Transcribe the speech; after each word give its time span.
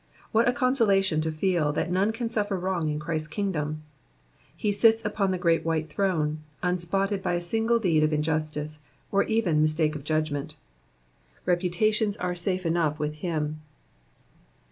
What 0.31 0.47
a 0.49 0.51
consolation 0.51 1.21
to 1.21 1.31
feel 1.31 1.71
that 1.73 1.91
none 1.91 2.11
can 2.11 2.27
suffer 2.27 2.57
wrong 2.57 2.89
in 2.89 2.97
Christ's 2.97 3.27
kingdom: 3.27 3.83
he 4.57 4.71
sits 4.71 5.05
upon 5.05 5.29
the 5.29 5.37
great 5.37 5.63
white 5.63 5.91
throne, 5.93 6.39
unspotted 6.63 7.21
by 7.21 7.33
a 7.35 7.39
single 7.39 7.77
deed 7.77 8.01
of 8.03 8.11
injustice, 8.11 8.79
or 9.11 9.21
even 9.25 9.61
mistake 9.61 9.93
of 9.95 10.03
judgment: 10.03 10.55
reputations 11.45 12.17
are 12.17 12.33
safe 12.33 12.65
enough 12.65 12.97
with 12.97 13.13
him. 13.21 13.61